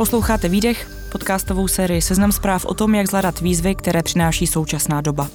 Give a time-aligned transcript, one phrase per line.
[0.00, 5.28] Posloucháte Výdech, podcastovou sérii Seznam zpráv o tom, jak zvládat výzvy, které přináší současná doba.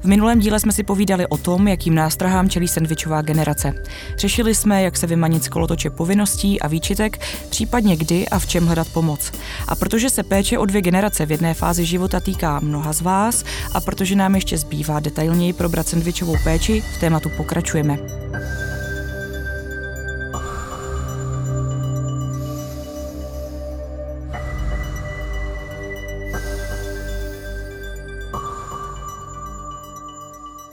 [0.00, 3.74] V minulém díle jsme si povídali o tom, jakým nástrahám čelí sandvičová generace.
[4.16, 7.18] Řešili jsme, jak se vymanit z kolotoče povinností a výčitek,
[7.50, 9.32] případně kdy a v čem hledat pomoc.
[9.68, 13.44] A protože se péče o dvě generace v jedné fázi života týká mnoha z vás
[13.74, 17.98] a protože nám ještě zbývá detailněji probrat sandvičovou péči, v tématu pokračujeme.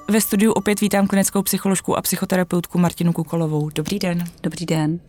[0.10, 3.70] Ve studiu opět vítám klinickou psycholožku a psychoterapeutku Martinu Kukolovou.
[3.70, 4.24] Dobrý den.
[4.44, 5.00] Dobrý den.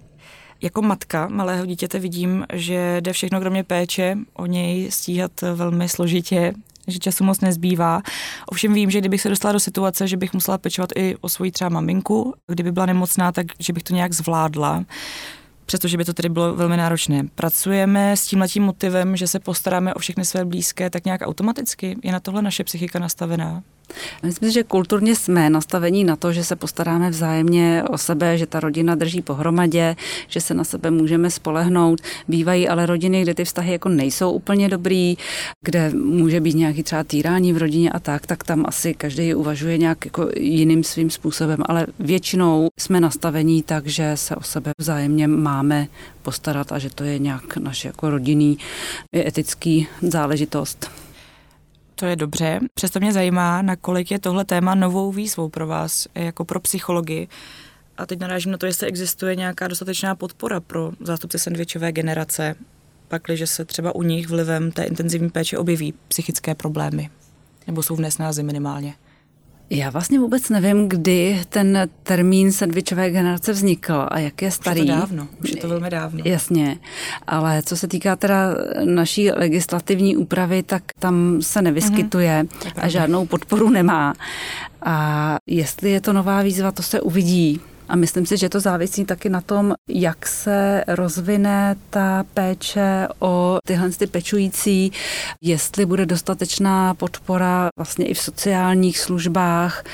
[0.63, 6.53] Jako matka malého dítěte vidím, že jde všechno kromě péče o něj stíhat velmi složitě,
[6.87, 8.03] že času moc nezbývá.
[8.47, 11.51] Ovšem vím, že kdybych se dostala do situace, že bych musela pečovat i o svoji
[11.51, 14.85] třeba maminku, kdyby byla nemocná, tak že bych to nějak zvládla
[15.67, 17.23] přestože by to tedy bylo velmi náročné.
[17.35, 21.97] Pracujeme s tímhletím motivem, že se postaráme o všechny své blízké tak nějak automaticky?
[22.03, 23.63] Je na tohle naše psychika nastavená?
[24.23, 28.47] Myslím si, že kulturně jsme nastavení na to, že se postaráme vzájemně o sebe, že
[28.47, 29.97] ta rodina drží pohromadě,
[30.29, 32.01] že se na sebe můžeme spolehnout.
[32.29, 35.17] Bývají ale rodiny, kde ty vztahy jako nejsou úplně dobrý,
[35.65, 39.79] kde může být nějaký třeba týrání v rodině a tak, tak tam asi každý uvažuje
[39.79, 45.29] nějak jako jiným svým způsobem, ale většinou jsme nastavení tak, že se o sebe vzájemně
[45.29, 45.87] máme
[46.23, 48.59] postarat a že to je nějak naše jako rodinný
[49.17, 50.91] etický záležitost.
[52.01, 52.61] To je dobře.
[52.75, 57.29] Přesto mě zajímá, nakolik je tohle téma novou výzvou pro vás, jako pro psychologii.
[57.97, 62.55] A teď narážím na to, jestli existuje nějaká dostatečná podpora pro zástupce sandvičové generace,
[63.09, 67.11] pakliže se třeba u nich vlivem té intenzivní péče objeví psychické problémy,
[67.67, 68.95] nebo jsou v nesnázi minimálně.
[69.73, 74.81] Já vlastně vůbec nevím, kdy ten termín sandvičové generace vznikl a jak je starý.
[74.81, 76.23] Už je to dávno, už je to velmi dávno.
[76.25, 76.79] Jasně,
[77.27, 82.73] ale co se týká teda naší legislativní úpravy, tak tam se nevyskytuje mm-hmm.
[82.77, 84.15] a žádnou podporu nemá.
[84.83, 87.61] A jestli je to nová výzva, to se uvidí.
[87.91, 93.59] A myslím si, že to závisí taky na tom, jak se rozvine ta péče o
[93.67, 94.93] tyhle ty pečující,
[95.43, 99.85] jestli bude dostatečná podpora vlastně i v sociálních službách,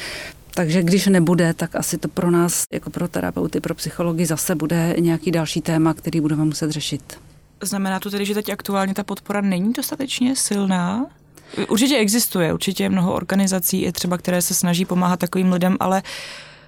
[0.54, 4.94] takže když nebude, tak asi to pro nás, jako pro terapeuty, pro psychologi, zase bude
[4.98, 7.18] nějaký další téma, který budeme muset řešit.
[7.62, 11.06] Znamená to tedy, že teď aktuálně ta podpora není dostatečně silná?
[11.68, 16.02] Určitě existuje, určitě je mnoho organizací, i třeba, které se snaží pomáhat takovým lidem, ale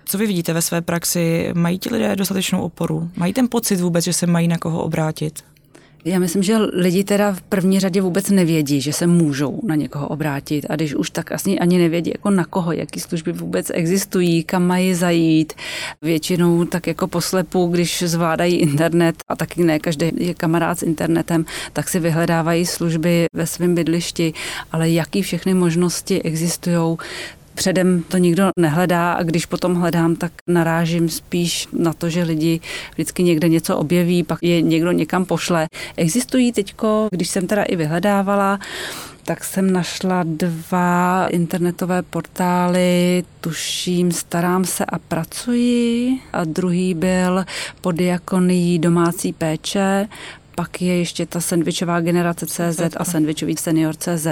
[0.09, 1.51] co vy vidíte ve své praxi?
[1.55, 3.11] Mají ti lidé dostatečnou oporu?
[3.17, 5.43] Mají ten pocit vůbec, že se mají na koho obrátit?
[6.05, 10.09] Já myslím, že lidi teda v první řadě vůbec nevědí, že se můžou na někoho
[10.09, 14.45] obrátit a když už tak asi ani nevědí, jako na koho, jaký služby vůbec existují,
[14.45, 15.53] kam mají zajít.
[16.03, 21.45] Většinou tak jako poslepu, když zvládají internet a taky ne každý je kamarád s internetem,
[21.73, 24.33] tak si vyhledávají služby ve svém bydlišti,
[24.73, 26.97] ale jaký všechny možnosti existují,
[27.59, 32.61] předem to nikdo nehledá a když potom hledám, tak narážím spíš na to, že lidi
[32.95, 35.67] vždycky někde něco objeví, pak je někdo někam pošle.
[35.97, 38.59] Existují teďko, když jsem teda i vyhledávala,
[39.25, 47.45] tak jsem našla dva internetové portály, tuším Starám se a pracuji a druhý byl
[47.81, 50.09] pod diakonií domácí péče
[50.59, 54.27] pak je ještě ta sandvičová generace CZ a sandvičový senior CZ,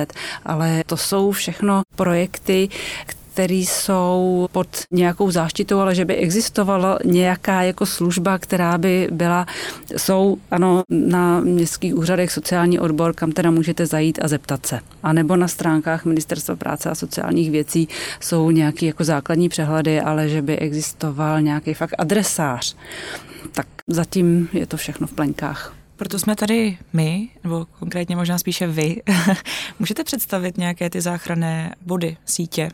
[0.44, 2.68] ale to jsou všechno projekty,
[3.06, 9.46] které jsou pod nějakou záštitou, ale že by existovala nějaká jako služba, která by byla,
[9.96, 14.80] jsou ano na městských úřadech sociální odbor, kam teda můžete zajít a zeptat se.
[15.02, 17.88] A nebo na stránkách Ministerstva práce a sociálních věcí
[18.20, 22.76] jsou nějaké jako základní přehledy, ale že by existoval nějaký fakt adresář.
[23.52, 25.76] Tak zatím je to všechno v plenkách.
[25.96, 29.02] Proto jsme tady my, nebo konkrétně možná spíše vy.
[29.78, 32.70] Můžete představit nějaké ty záchranné body, sítě,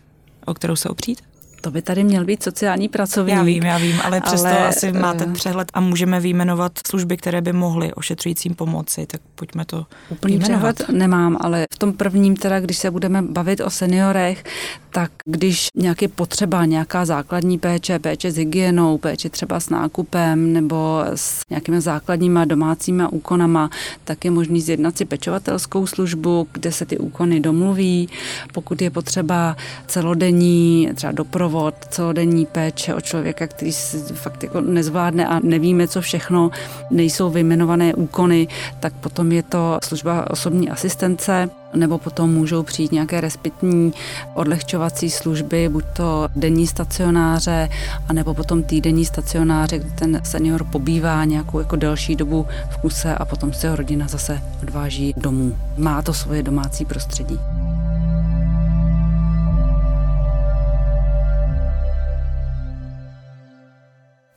[0.47, 1.32] o kterou se opřít?
[1.63, 3.37] To by tady měl být sociální pracovník.
[3.37, 7.17] Já vím, já vím, ale přesto ale, asi máte uh, přehled a můžeme vyjmenovat služby,
[7.17, 10.75] které by mohly ošetřujícím pomoci, tak pojďme to Úplný vyjmenovat.
[10.75, 14.45] přehled nemám, ale v tom prvním teda, když se budeme bavit o seniorech,
[14.91, 21.05] tak když nějaké potřeba, nějaká základní péče, péče s hygienou, péče třeba s nákupem nebo
[21.15, 23.71] s nějakými základníma domácíma úkonama,
[24.05, 28.09] tak je možný zjednat si pečovatelskou službu, kde se ty úkony domluví.
[28.53, 29.57] Pokud je potřeba
[29.87, 31.52] celodenní třeba doprovod,
[31.89, 36.51] celodenní péče o člověka, který si fakt jako nezvládne a nevíme, co všechno,
[36.91, 38.49] nejsou vyjmenované úkony,
[38.81, 43.93] tak potom je to služba osobní asistence nebo potom můžou přijít nějaké respitní
[44.35, 47.69] odlehčovací služby, buď to denní stacionáře,
[48.09, 53.25] anebo potom týdenní stacionáře, kde ten senior pobývá nějakou jako delší dobu v kuse a
[53.25, 55.57] potom se ho rodina zase odváží domů.
[55.79, 57.39] Má to svoje domácí prostředí.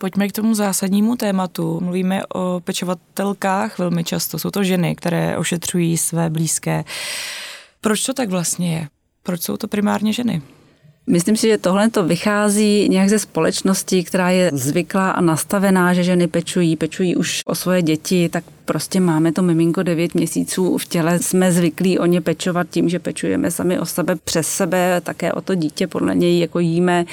[0.06, 1.80] Pojďme k tomu zásadnímu tématu.
[1.82, 4.40] Mluvíme o pečovatelkách velmi často.
[4.40, 6.84] Jsou to ženy, které ošetřují své blízké.
[7.82, 8.88] Proč to tak vlastně je?
[9.24, 10.42] Proč jsou to primárně ženy?
[11.08, 16.04] Myslím si, že tohle to vychází nějak ze společnosti, která je zvyklá a nastavená, že
[16.04, 20.86] ženy pečují, pečují už o svoje děti, tak prostě máme to miminko 9 měsíců v
[20.86, 25.34] těle, jsme zvyklí o ně pečovat tím, že pečujeme sami o sebe, přes sebe, také
[25.34, 27.06] o to dítě, podle něj jako jíme,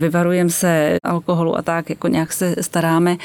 [0.00, 3.16] vyvarujeme se alkoholu a tak, jako nějak se staráme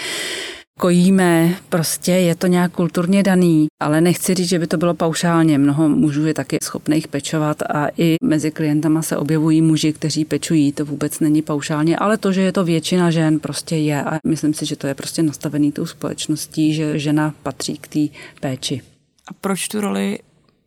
[0.80, 5.58] kojíme, prostě je to nějak kulturně daný, ale nechci říct, že by to bylo paušálně.
[5.58, 10.72] Mnoho mužů je taky schopných pečovat a i mezi klientama se objevují muži, kteří pečují,
[10.72, 14.54] to vůbec není paušálně, ale to, že je to většina žen, prostě je a myslím
[14.54, 18.00] si, že to je prostě nastavený tou společností, že žena patří k té
[18.40, 18.82] péči.
[19.28, 20.20] A proč tu roli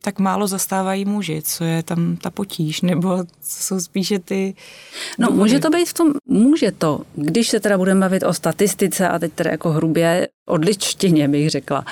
[0.07, 1.43] tak málo zastávají muži?
[1.43, 2.81] Co je tam ta potíž?
[2.81, 4.55] Nebo co jsou spíše ty...
[5.19, 5.43] No důvody?
[5.43, 9.19] může to být v tom, může to, když se teda budeme bavit o statistice a
[9.19, 11.85] teď teda jako hrubě odličtině bych řekla,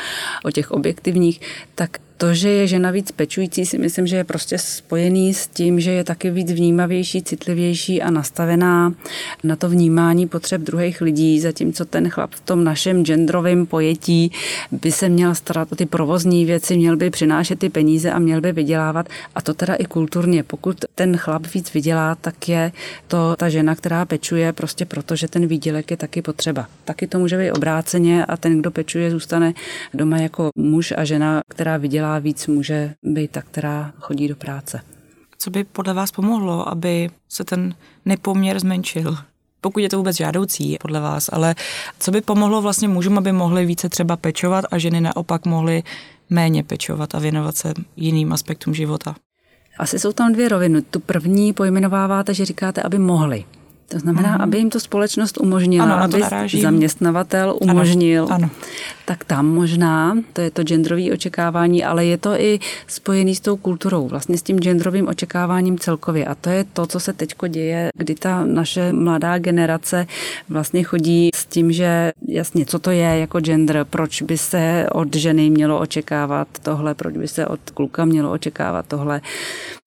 [0.44, 1.40] o těch objektivních,
[1.74, 5.80] tak to, že je žena víc pečující, si myslím, že je prostě spojený s tím,
[5.80, 8.94] že je taky víc vnímavější, citlivější a nastavená
[9.44, 14.32] na to vnímání potřeb druhých lidí, zatímco ten chlap v tom našem genderovém pojetí
[14.72, 18.40] by se měl starat o ty provozní věci, měl by přinášet ty peníze a měl
[18.40, 19.08] by vydělávat.
[19.34, 20.42] A to teda i kulturně.
[20.42, 22.72] Pokud ten chlap víc vydělá, tak je
[23.08, 26.66] to ta žena, která pečuje prostě proto, že ten výdělek je taky potřeba.
[26.84, 29.54] Taky to může být obráceně a ten, kdo pečuje, zůstane
[29.94, 34.80] doma jako muž a žena, která vydělá víc může být ta, která chodí do práce.
[35.38, 37.74] Co by podle vás pomohlo, aby se ten
[38.04, 39.16] nepoměr zmenšil?
[39.60, 41.54] Pokud je to vůbec žádoucí podle vás, ale
[41.98, 45.82] co by pomohlo vlastně mužům, aby mohli více třeba pečovat a ženy naopak mohly
[46.30, 49.14] méně pečovat a věnovat se jiným aspektům života?
[49.78, 50.82] Asi jsou tam dvě roviny.
[50.82, 53.44] Tu první pojmenováváte, že říkáte, aby mohli.
[53.88, 54.40] To znamená, mm.
[54.40, 56.62] aby jim to společnost umožnila, ano, aby narážím.
[56.62, 58.24] zaměstnavatel umožnil.
[58.24, 58.50] Ano, ano.
[59.04, 63.56] Tak tam možná, to je to genderové očekávání, ale je to i spojený s tou
[63.56, 66.24] kulturou, vlastně s tím genderovým očekáváním celkově.
[66.24, 70.06] A to je to, co se teď děje, kdy ta naše mladá generace
[70.48, 75.16] vlastně chodí s tím, že jasně, co to je jako gender, proč by se od
[75.16, 79.20] ženy mělo očekávat tohle, proč by se od kluka mělo očekávat tohle.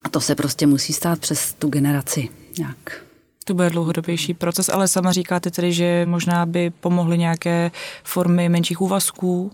[0.04, 2.28] A to se prostě musí stát přes tu generaci
[2.58, 3.07] nějak.
[3.48, 7.70] To bude dlouhodobější proces, ale sama říkáte tedy, že možná by pomohly nějaké
[8.04, 9.50] formy menších úvazků,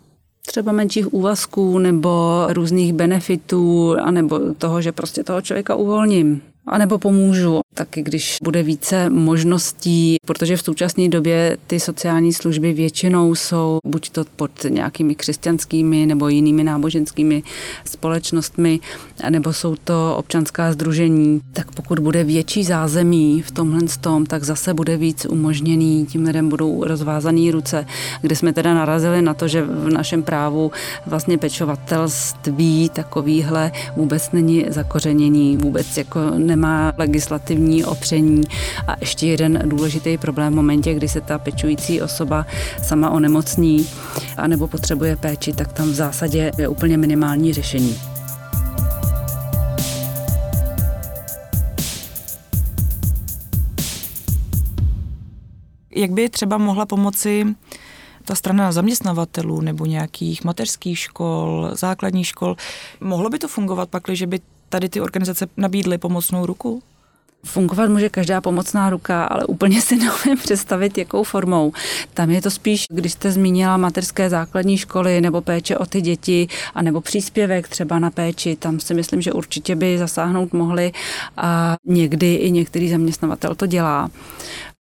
[0.46, 6.43] třeba menších úvazků nebo různých benefitů, anebo toho, že prostě toho člověka uvolním.
[6.67, 12.73] A nebo pomůžu, taky když bude více možností, protože v současné době ty sociální služby
[12.73, 17.43] většinou jsou buď to pod nějakými křesťanskými nebo jinými náboženskými
[17.85, 18.81] společnostmi,
[19.31, 24.75] nebo jsou to občanská združení, tak pokud bude větší zázemí v tomhle tom, tak zase
[24.75, 27.87] bude víc umožněný, tím lidem budou rozvázané ruce,
[28.21, 30.71] kde jsme teda narazili na to, že v našem právu
[31.06, 38.43] vlastně pečovatelství takovýhle vůbec není zakořeněný, vůbec jako ne nemá legislativní opření.
[38.87, 42.47] A ještě jeden důležitý problém v momentě, kdy se ta pečující osoba
[42.83, 43.87] sama onemocní
[44.37, 47.97] anebo potřebuje péči, tak tam v zásadě je úplně minimální řešení.
[55.97, 57.47] Jak by třeba mohla pomoci
[58.25, 62.56] ta strana zaměstnavatelů nebo nějakých mateřských škol, základních škol,
[63.00, 66.83] mohlo by to fungovat pak, že by tady ty organizace nabídly pomocnou ruku?
[67.44, 71.72] Fungovat může každá pomocná ruka, ale úplně si neumím představit, jakou formou.
[72.14, 76.48] Tam je to spíš, když jste zmínila materské základní školy nebo péče o ty děti,
[76.74, 80.92] a nebo příspěvek třeba na péči, tam si myslím, že určitě by zasáhnout mohli
[81.36, 84.10] a někdy i některý zaměstnavatel to dělá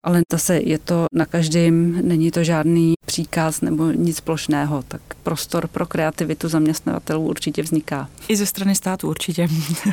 [0.04, 5.68] ale zase je to na každém, není to žádný příkaz nebo nic plošného, tak prostor
[5.68, 8.08] pro kreativitu zaměstnavatelů určitě vzniká.
[8.28, 9.48] I ze strany státu určitě.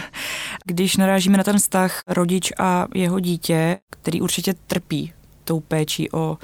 [0.65, 5.13] Když narážíme na ten vztah rodič a jeho dítě, který určitě trpí
[5.43, 6.37] tou péčí o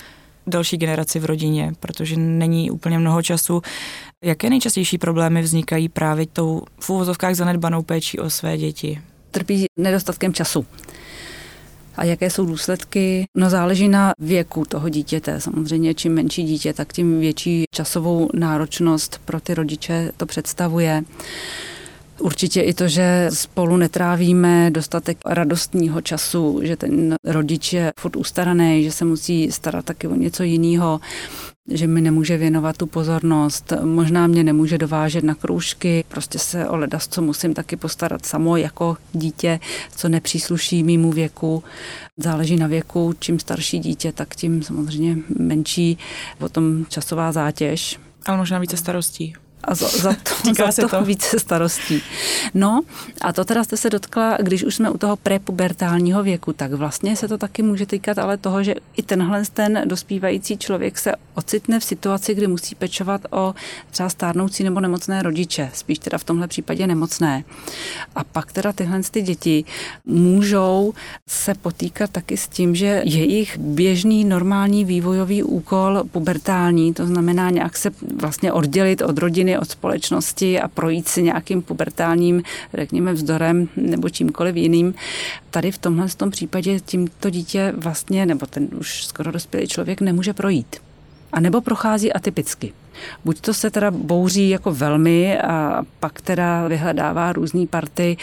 [0.48, 3.62] další generaci v rodině, protože není úplně mnoho času.
[4.24, 9.02] Jaké nejčastější problémy vznikají právě tou v úvozovkách zanedbanou péčí o své děti?
[9.32, 10.66] Trpí nedostatkem času.
[11.98, 13.25] A jaké jsou důsledky?
[13.36, 15.42] No záleží na věku toho dítěte.
[15.42, 21.04] Samozřejmě čím menší dítě, tak tím větší časovou náročnost pro ty rodiče to představuje.
[22.20, 28.84] Určitě i to, že spolu netrávíme dostatek radostního času, že ten rodič je furt ustaraný,
[28.84, 31.00] že se musí starat taky o něco jiného,
[31.72, 36.78] že mi nemůže věnovat tu pozornost, možná mě nemůže dovážet na kroužky, prostě se o
[36.78, 39.60] ledas, co musím taky postarat samo jako dítě,
[39.96, 41.64] co nepřísluší mýmu věku.
[42.18, 45.98] Záleží na věku, čím starší dítě, tak tím samozřejmě menší
[46.38, 48.00] potom časová zátěž.
[48.26, 49.34] Ale možná více starostí
[49.64, 52.02] a za, za to, za to, to více starostí.
[52.54, 52.82] No
[53.22, 57.16] a to teda jste se dotkla, když už jsme u toho prepubertálního věku, tak vlastně
[57.16, 61.80] se to taky může týkat ale toho, že i tenhle ten dospívající člověk se ocitne
[61.80, 63.56] v situaci, kdy musí pečovat o
[63.92, 67.44] třeba stárnoucí nebo nemocné rodiče, spíš teda v tomhle případě nemocné.
[68.16, 69.66] A pak teda tyhle ty děti
[70.06, 70.94] můžou
[71.28, 77.78] se potýkat taky s tím, že jejich běžný normální vývojový úkol pubertální, to znamená nějak
[77.78, 84.10] se vlastně oddělit od rodiny, od společnosti a projít si nějakým pubertálním, řekněme, vzdorem nebo
[84.10, 84.94] čímkoliv jiným.
[85.50, 90.34] Tady v tomhle tom případě tímto dítě vlastně, nebo ten už skoro dospělý člověk nemůže
[90.34, 90.87] projít.
[91.34, 92.74] A nebo prochází atypicky.
[93.25, 98.17] Buď to se teda bouří jako velmi a pak teda vyhledává různé party,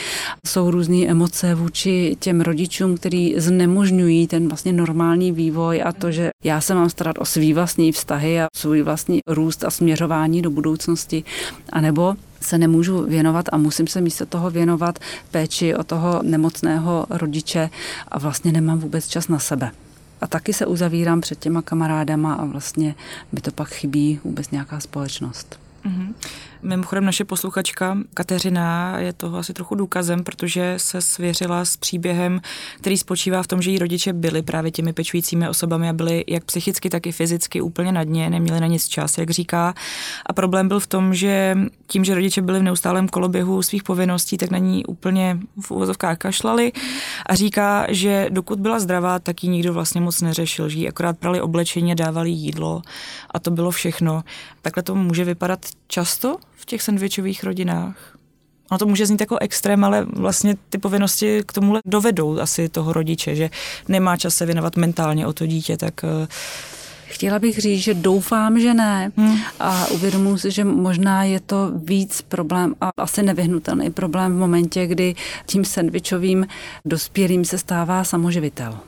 [0.46, 6.30] jsou různé emoce vůči těm rodičům, který znemožňují ten vlastně normální vývoj a to, že
[6.44, 10.50] já se mám starat o svý vlastní vztahy a svůj vlastní růst a směřování do
[10.50, 11.24] budoucnosti,
[11.72, 14.98] anebo se nemůžu věnovat a musím se místo toho věnovat
[15.30, 17.70] péči o toho nemocného rodiče
[18.08, 19.70] a vlastně nemám vůbec čas na sebe
[20.24, 22.94] a taky se uzavírám před těma kamarádama a vlastně
[23.32, 25.63] by to pak chybí vůbec nějaká společnost.
[25.84, 26.14] Mm-hmm.
[26.64, 32.40] Mimochodem naše posluchačka Kateřina je toho asi trochu důkazem, protože se svěřila s příběhem,
[32.76, 36.44] který spočívá v tom, že její rodiče byli právě těmi pečujícími osobami a byli jak
[36.44, 39.74] psychicky, tak i fyzicky úplně na dně, neměli na nic čas, jak říká.
[40.26, 44.36] A problém byl v tom, že tím, že rodiče byli v neustálém koloběhu svých povinností,
[44.36, 46.72] tak na ní úplně v úvozovkách kašlali
[47.26, 51.18] a říká, že dokud byla zdravá, tak ji nikdo vlastně moc neřešil, že jí akorát
[51.18, 52.82] prali oblečení, dávali jídlo
[53.30, 54.22] a to bylo všechno.
[54.64, 57.96] Takhle to může vypadat často v těch sandvičových rodinách?
[58.70, 62.92] Ono to může znít jako extrém, ale vlastně ty povinnosti k tomuhle dovedou asi toho
[62.92, 63.50] rodiče, že
[63.88, 66.26] nemá čas se věnovat mentálně o to dítě, tak eh,
[67.06, 69.12] Chtěla bych říct, že doufám, že ne.
[69.16, 69.38] Hmm.
[69.60, 74.86] A uvědomuji si, že možná je to víc problém a asi nevyhnutelný problém v momentě,
[74.86, 75.14] kdy
[75.46, 76.46] tím sandvičovým
[76.84, 78.78] dospělým se stává samoživitel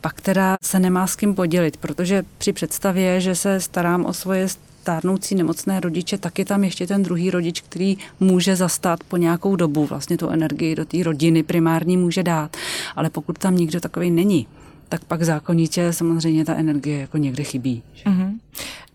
[0.00, 4.48] pak teda se nemá s kým podělit, protože při představě, že se starám o svoje
[4.80, 9.56] stárnoucí nemocné rodiče, tak je tam ještě ten druhý rodič, který může zastat po nějakou
[9.56, 12.56] dobu, vlastně tu energii do té rodiny primární může dát.
[12.96, 14.46] Ale pokud tam nikdo takový není,
[14.88, 17.82] tak pak zákonitě samozřejmě ta energie jako někde chybí.
[18.04, 18.38] Mm-hmm.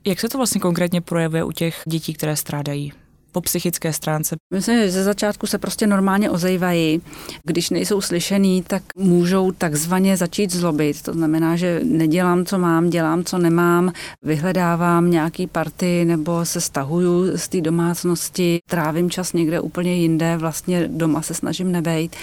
[0.05, 2.93] Jak se to vlastně konkrétně projevuje u těch dětí, které strádají?
[3.35, 4.35] Po psychické stránce?
[4.53, 7.01] Myslím, že ze začátku se prostě normálně ozejvají.
[7.43, 11.01] Když nejsou slyšený, tak můžou takzvaně začít zlobit.
[11.01, 13.91] To znamená, že nedělám, co mám, dělám, co nemám,
[14.23, 20.87] vyhledávám nějaký party nebo se stahuju z té domácnosti, trávím čas někde úplně jinde, vlastně
[20.87, 22.15] doma se snažím nebejt.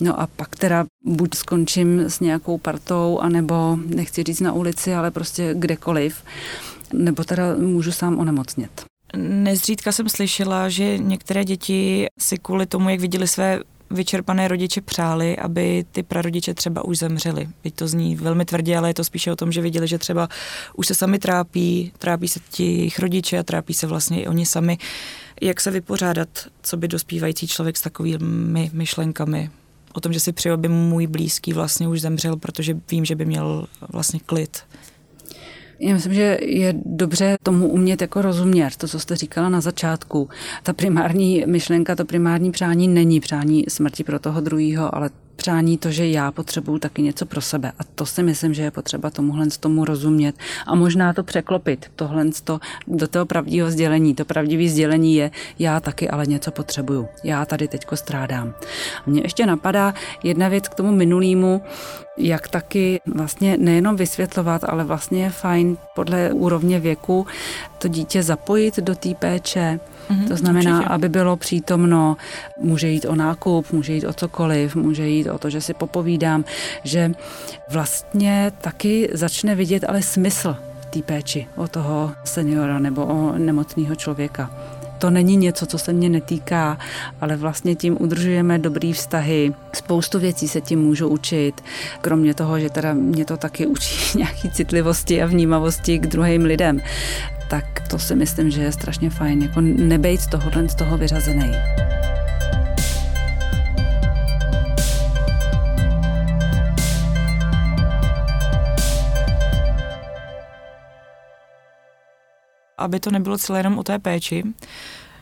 [0.00, 5.10] No a pak teda buď skončím s nějakou partou, anebo nechci říct na ulici, ale
[5.10, 6.16] prostě kdekoliv,
[6.92, 8.91] nebo teda můžu sám onemocnět.
[9.16, 13.60] Nezřídka jsem slyšela, že některé děti si kvůli tomu, jak viděli své
[13.92, 17.48] vyčerpané rodiče přáli, aby ty prarodiče třeba už zemřeli.
[17.62, 20.28] Teď to zní velmi tvrdě, ale je to spíše o tom, že viděli, že třeba
[20.76, 24.46] už se sami trápí, trápí se ti jejich rodiče a trápí se vlastně i oni
[24.46, 24.78] sami.
[25.42, 26.28] Jak se vypořádat,
[26.62, 29.50] co by dospívající člověk s takovými myšlenkami?
[29.92, 33.24] O tom, že si přeju, aby můj blízký vlastně už zemřel, protože vím, že by
[33.24, 34.62] měl vlastně klid.
[35.84, 40.28] Já myslím, že je dobře tomu umět jako rozumět, to, co jste říkala na začátku.
[40.62, 45.90] Ta primární myšlenka, to primární přání není přání smrti pro toho druhého, ale přání to,
[45.90, 47.72] že já potřebuju taky něco pro sebe.
[47.78, 50.34] A to si myslím, že je potřeba tomuhle tomu rozumět
[50.66, 54.14] a možná to překlopit, tohle to, do toho pravdivého sdělení.
[54.14, 57.08] To pravdivé sdělení je, já taky ale něco potřebuju.
[57.24, 58.54] Já tady teďko strádám.
[59.06, 61.62] Mně ještě napadá jedna věc k tomu minulýmu,
[62.18, 67.26] jak taky vlastně nejenom vysvětlovat, ale vlastně je fajn podle úrovně věku
[67.78, 69.80] to dítě zapojit do té péče.
[70.10, 70.94] Mm-hmm, to znamená, určitě.
[70.94, 72.16] aby bylo přítomno,
[72.60, 76.44] může jít o nákup, může jít o cokoliv, může jít o to, že si popovídám,
[76.84, 77.12] že
[77.70, 80.56] vlastně taky začne vidět ale smysl
[80.90, 84.50] té péči o toho seniora nebo o nemocného člověka
[85.02, 86.78] to není něco, co se mě netýká,
[87.20, 89.54] ale vlastně tím udržujeme dobrý vztahy.
[89.74, 91.60] Spoustu věcí se tím můžu učit,
[92.00, 96.80] kromě toho, že teda mě to taky učí nějaký citlivosti a vnímavosti k druhým lidem
[97.52, 101.52] tak to si myslím, že je strašně fajn, jako nebejt z tohohle z toho vyřazený.
[112.78, 114.42] Aby to nebylo celé jenom o té péči,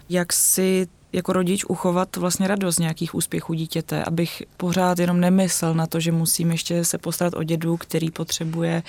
[0.09, 5.87] jak si jako rodič uchovat vlastně radost nějakých úspěchů dítěte, abych pořád jenom nemyslel na
[5.87, 8.83] to, že musím ještě se postarat o dědu, který potřebuje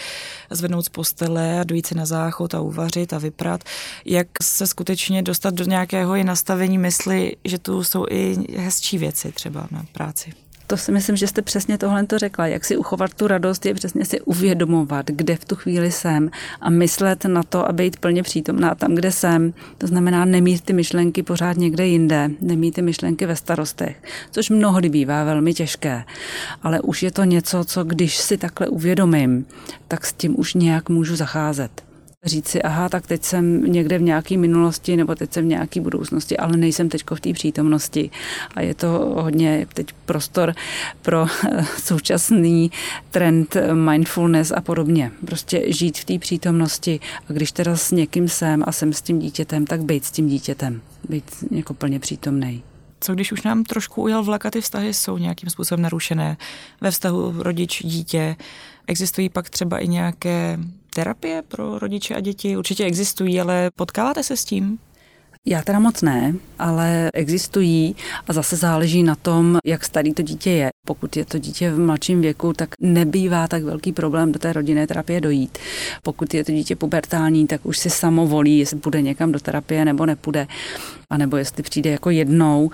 [0.49, 3.63] zvednout z postele a dojít si na záchod a uvařit a vyprat.
[4.05, 9.31] Jak se skutečně dostat do nějakého i nastavení mysli, že tu jsou i hezčí věci
[9.31, 10.33] třeba na práci
[10.71, 12.47] to si myslím, že jste přesně tohle to řekla.
[12.47, 16.69] Jak si uchovat tu radost, je přesně si uvědomovat, kde v tu chvíli jsem a
[16.69, 19.53] myslet na to a být plně přítomná tam, kde jsem.
[19.77, 24.89] To znamená nemít ty myšlenky pořád někde jinde, nemít ty myšlenky ve starostech, což mnohdy
[24.89, 26.03] bývá velmi těžké.
[26.63, 29.45] Ale už je to něco, co když si takhle uvědomím,
[29.87, 31.90] tak s tím už nějak můžu zacházet
[32.25, 35.81] říct si, aha, tak teď jsem někde v nějaké minulosti nebo teď jsem v nějaké
[35.81, 38.09] budoucnosti, ale nejsem teď v té přítomnosti.
[38.55, 38.87] A je to
[39.21, 40.55] hodně teď prostor
[41.01, 42.71] pro eh, současný
[43.11, 45.11] trend mindfulness a podobně.
[45.25, 46.99] Prostě žít v té přítomnosti
[47.29, 50.27] a když teda s někým jsem a jsem s tím dítětem, tak být s tím
[50.27, 50.81] dítětem.
[51.09, 52.63] Být jako plně přítomný.
[52.99, 56.37] Co když už nám trošku ujel vlak a ty vztahy jsou nějakým způsobem narušené
[56.81, 58.35] ve vztahu rodič-dítě?
[58.87, 60.59] Existují pak třeba i nějaké
[60.93, 62.57] terapie pro rodiče a děti?
[62.57, 64.79] Určitě existují, ale potkáváte se s tím?
[65.45, 67.95] Já teda moc ne, ale existují
[68.27, 70.69] a zase záleží na tom, jak starý to dítě je.
[70.85, 74.87] Pokud je to dítě v mladším věku, tak nebývá tak velký problém do té rodinné
[74.87, 75.57] terapie dojít.
[76.03, 79.85] Pokud je to dítě pubertální, tak už si samo volí, jestli bude někam do terapie
[79.85, 80.47] nebo nepůjde,
[81.09, 82.71] anebo jestli přijde jako jednou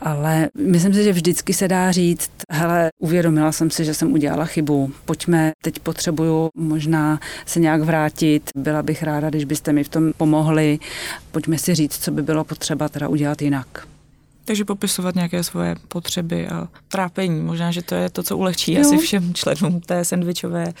[0.00, 4.44] ale myslím si, že vždycky se dá říct, hele, uvědomila jsem si, že jsem udělala
[4.44, 9.88] chybu, pojďme, teď potřebuju možná se nějak vrátit, byla bych ráda, když byste mi v
[9.88, 10.78] tom pomohli,
[11.32, 13.86] pojďme si říct, co by bylo potřeba teda udělat jinak.
[14.44, 17.40] Takže popisovat nějaké svoje potřeby a trápení.
[17.40, 18.80] Možná, že to je to, co ulehčí jo.
[18.80, 20.72] asi všem členům té sandvičové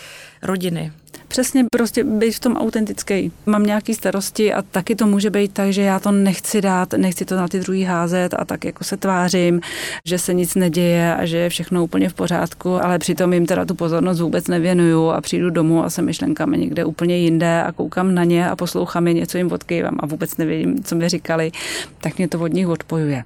[0.42, 0.92] rodiny.
[1.28, 3.32] Přesně prostě být v tom autentický.
[3.46, 7.24] Mám nějaký starosti a taky to může být tak, že já to nechci dát, nechci
[7.24, 9.60] to na ty druhý házet a tak jako se tvářím,
[10.04, 13.64] že se nic neděje a že je všechno úplně v pořádku, ale přitom jim teda
[13.64, 18.14] tu pozornost vůbec nevěnuju a přijdu domů a jsem myšlenkami někde úplně jinde a koukám
[18.14, 21.52] na ně a poslouchám je, něco jim odkývám a vůbec nevím, co mi říkali,
[22.00, 23.24] tak mě to od nich odpojuje.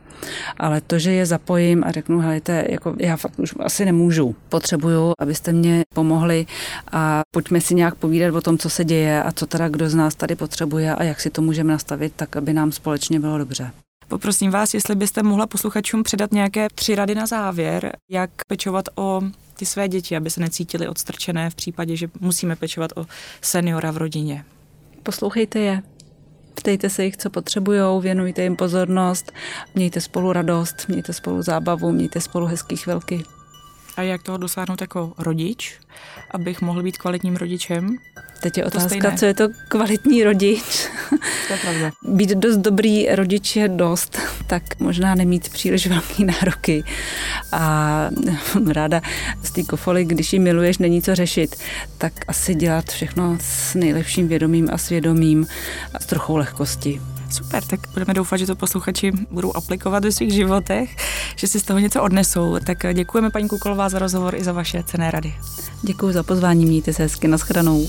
[0.59, 5.13] Ale to, že je zapojím a řeknu, helejte, jako já fakt už asi nemůžu, potřebuju,
[5.19, 6.47] abyste mě pomohli
[6.93, 9.95] a pojďme si nějak povídat o tom, co se děje a co teda kdo z
[9.95, 13.71] nás tady potřebuje a jak si to můžeme nastavit, tak aby nám společně bylo dobře.
[14.09, 19.23] Poprosím vás, jestli byste mohla posluchačům předat nějaké tři rady na závěr, jak pečovat o
[19.55, 23.07] ty své děti, aby se necítili odstrčené v případě, že musíme pečovat o
[23.41, 24.45] seniora v rodině.
[25.03, 25.83] Poslouchejte je,
[26.55, 29.33] ptejte se jich, co potřebují, věnujte jim pozornost,
[29.75, 33.25] mějte spolu radost, mějte spolu zábavu, mějte spolu hezký chvilky.
[33.97, 35.79] A jak toho dosáhnout jako rodič,
[36.31, 37.99] abych mohl být kvalitním rodičem?
[38.43, 40.89] Teď je otázka, to co je to kvalitní rodič.
[41.47, 41.91] To je pravda.
[42.09, 46.85] Být dost dobrý rodič je dost, tak možná nemít příliš velký nároky.
[47.53, 48.11] A
[48.73, 49.01] ráda
[49.43, 51.57] z té kofoly, když ji miluješ, není co řešit,
[51.99, 55.47] tak asi dělat všechno s nejlepším vědomím a svědomím
[55.95, 57.01] a s trochou lehkosti.
[57.33, 60.97] Super, tak budeme doufat, že to posluchači budou aplikovat ve svých životech,
[61.37, 62.59] že si z toho něco odnesou.
[62.67, 65.35] Tak děkujeme paní Kukolová za rozhovor i za vaše cené rady.
[65.83, 67.89] Děkuji za pozvání, mějte se hezky, nashledanou.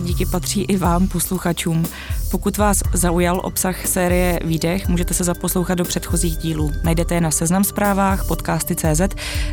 [0.00, 1.86] Díky patří i vám, posluchačům.
[2.30, 6.72] Pokud vás zaujal obsah série Výdech, můžete se zaposlouchat do předchozích dílů.
[6.82, 9.00] Najdete je na Seznam zprávách, podcasty.cz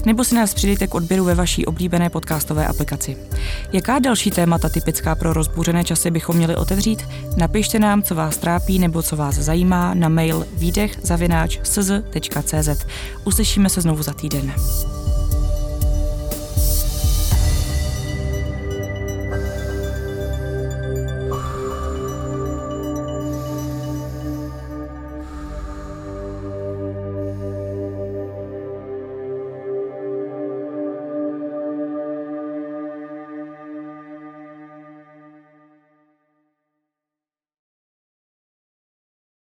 [0.06, 3.18] nebo si nás přidejte k odběru ve vaší oblíbené podcastové aplikaci.
[3.74, 7.08] Jaká další témata typická pro rozbůřené časy bychom měli otevřít?
[7.38, 10.92] Napište nám, co vás trápí nebo co vás zajímá na mail výdech
[13.26, 14.54] Uslyšíme se znovu za týden.